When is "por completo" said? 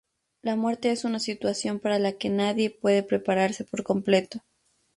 3.65-4.39